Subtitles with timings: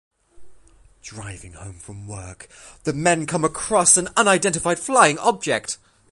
[1.03, 2.47] Driving home from work,
[2.85, 5.77] the men come across an unidentified flying object.